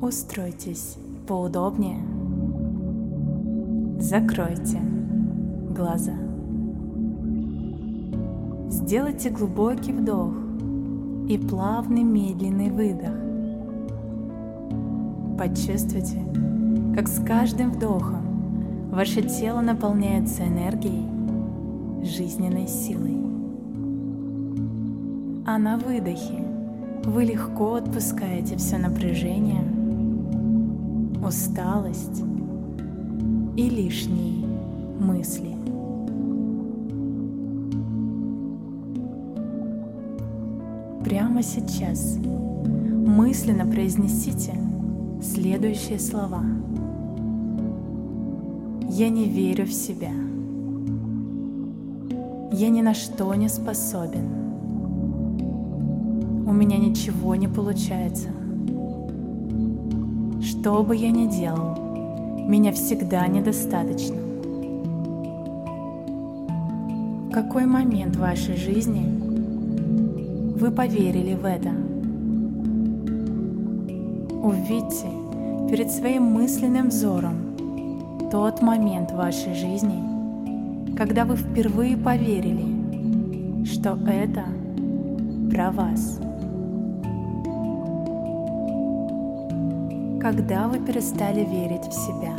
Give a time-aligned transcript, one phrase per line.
[0.00, 1.98] Устройтесь поудобнее.
[3.98, 4.80] Закройте
[5.76, 6.14] глаза.
[8.70, 10.32] Сделайте глубокий вдох
[11.28, 13.12] и плавный медленный выдох.
[15.38, 16.24] Почувствуйте,
[16.94, 21.06] как с каждым вдохом ваше тело наполняется энергией,
[22.02, 23.18] жизненной силой.
[25.46, 26.42] А на выдохе
[27.04, 29.62] вы легко отпускаете все напряжение,
[31.22, 32.22] усталость
[33.56, 34.46] и лишние
[34.98, 35.54] мысли.
[41.04, 42.18] Прямо сейчас
[43.06, 44.54] мысленно произнесите
[45.22, 46.42] следующие слова.
[48.88, 50.12] Я не верю в себя.
[52.52, 54.26] Я ни на что не способен.
[56.46, 58.28] У меня ничего не получается.
[60.60, 61.74] Что бы я ни делал,
[62.46, 64.16] меня всегда недостаточно.
[67.28, 69.06] В какой момент вашей жизни
[70.60, 71.70] вы поверили в это?
[74.42, 75.06] Увидьте
[75.70, 84.44] перед своим мысленным взором тот момент вашей жизни, когда вы впервые поверили, что это
[85.50, 86.20] про вас.
[90.20, 92.36] Когда вы перестали верить в себя?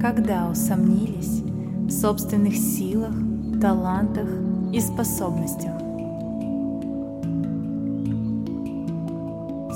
[0.00, 1.42] Когда усомнились
[1.88, 3.12] в собственных силах,
[3.60, 4.28] талантах
[4.72, 5.72] и способностях?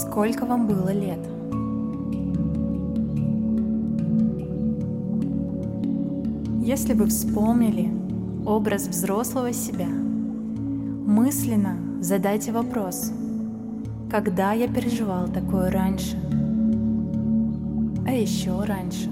[0.00, 1.20] Сколько вам было лет?
[6.66, 7.92] Если вы вспомнили
[8.46, 13.12] образ взрослого себя, мысленно задайте вопрос,
[14.16, 16.16] когда я переживал такое раньше,
[18.06, 19.10] а еще раньше,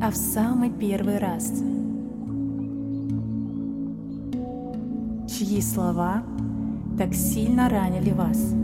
[0.00, 1.52] а в самый первый раз,
[5.28, 6.22] чьи слова
[6.96, 8.54] так сильно ранили вас?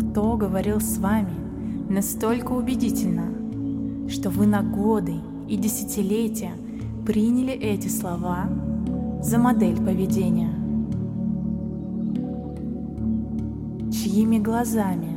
[0.00, 5.14] Кто говорил с вами настолько убедительно, что вы на годы
[5.48, 6.54] и десятилетия
[7.06, 8.48] приняли эти слова
[9.22, 10.61] за модель поведения?
[14.12, 15.08] Чьими глазами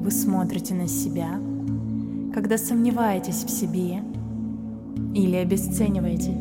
[0.00, 1.30] вы смотрите на себя,
[2.32, 4.04] когда сомневаетесь в себе
[5.14, 6.36] или обесцениваете?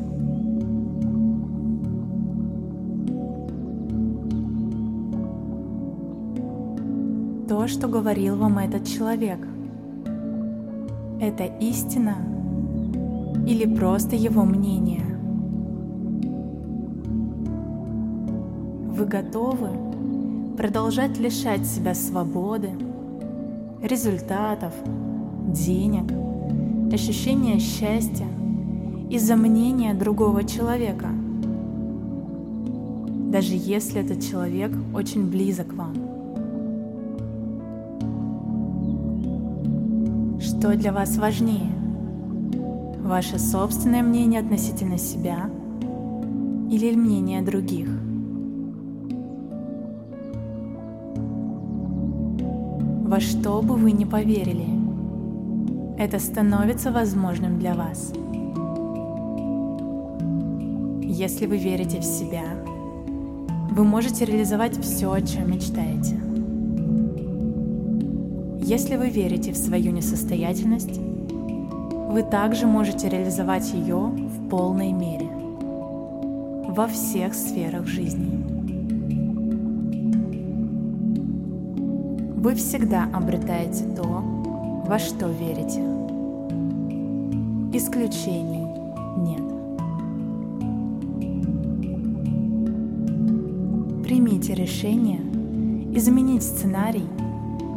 [7.48, 9.40] то, что говорил вам этот человек.
[11.20, 12.18] Это истина
[13.48, 15.06] или просто его мнение?
[18.92, 19.90] Вы готовы
[20.60, 22.72] продолжать лишать себя свободы,
[23.82, 24.74] результатов,
[25.48, 26.12] денег,
[26.94, 28.28] ощущения счастья
[29.10, 31.08] из-за мнения другого человека,
[33.32, 35.94] даже если этот человек очень близок вам.
[40.42, 41.72] Что для вас важнее?
[43.02, 45.50] Ваше собственное мнение относительно себя
[46.70, 48.09] или мнение других?
[53.10, 54.68] Во что бы вы ни поверили,
[55.98, 58.14] это становится возможным для вас.
[61.02, 62.44] Если вы верите в себя,
[63.72, 66.20] вы можете реализовать все, о чем мечтаете.
[68.62, 75.30] Если вы верите в свою несостоятельность, вы также можете реализовать ее в полной мере
[76.68, 78.59] во всех сферах жизни.
[82.40, 85.82] Вы всегда обретаете то, во что верите.
[87.74, 88.66] Исключений
[89.18, 89.44] нет.
[94.04, 95.22] Примите решение
[95.94, 97.08] изменить сценарий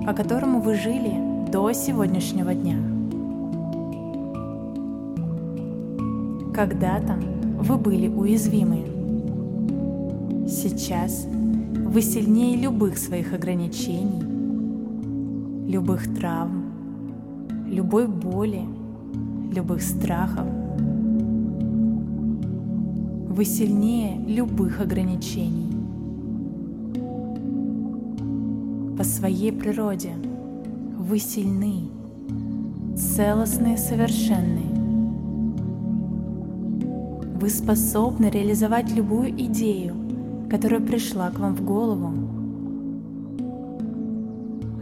[0.05, 1.13] по которому вы жили
[1.51, 2.77] до сегодняшнего дня.
[6.55, 7.19] Когда-то
[7.61, 8.85] вы были уязвимы.
[10.49, 14.23] Сейчас вы сильнее любых своих ограничений,
[15.67, 16.65] любых травм,
[17.67, 18.63] любой боли,
[19.53, 20.47] любых страхов.
[23.29, 25.83] Вы сильнее любых ограничений.
[29.03, 30.13] по своей природе.
[30.97, 31.89] Вы сильны,
[32.97, 34.63] целостны и совершенны.
[37.41, 39.97] Вы способны реализовать любую идею,
[40.49, 42.13] которая пришла к вам в голову.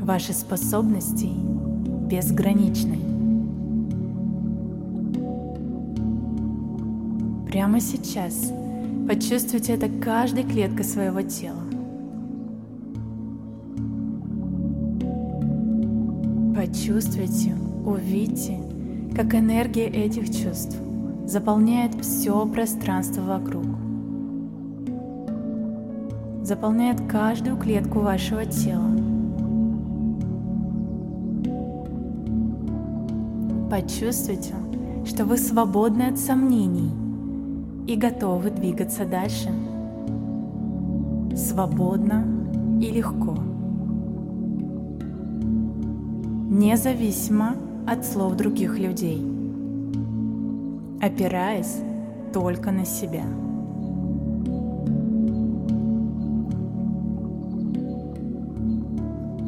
[0.00, 1.28] Ваши способности
[2.08, 2.98] безграничны.
[7.46, 8.52] Прямо сейчас
[9.08, 11.60] почувствуйте это каждой клеткой своего тела.
[16.54, 17.54] Почувствуйте,
[17.84, 18.58] увидьте,
[19.14, 20.76] как энергия этих чувств
[21.26, 23.66] заполняет все пространство вокруг.
[26.42, 29.09] Заполняет каждую клетку вашего тела.
[33.70, 34.54] Почувствуйте,
[35.04, 36.90] что вы свободны от сомнений
[37.86, 39.48] и готовы двигаться дальше.
[41.36, 42.24] Свободно
[42.82, 43.36] и легко.
[46.50, 47.54] Независимо
[47.86, 49.24] от слов других людей.
[51.00, 51.76] Опираясь
[52.32, 53.22] только на себя.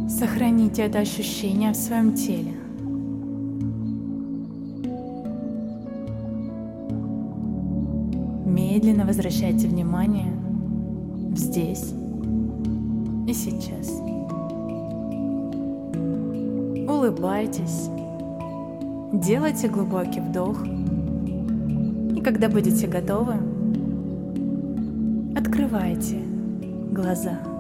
[0.08, 2.52] Сохраните это ощущение в своем теле.
[8.74, 10.32] Медленно возвращайте внимание
[11.36, 11.92] здесь
[13.28, 13.90] и сейчас.
[16.88, 17.90] Улыбайтесь,
[19.12, 20.64] делайте глубокий вдох,
[22.16, 23.34] и когда будете готовы,
[25.36, 26.16] открывайте
[26.92, 27.51] глаза.